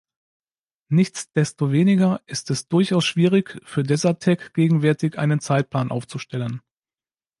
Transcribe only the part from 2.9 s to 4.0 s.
schwierig, für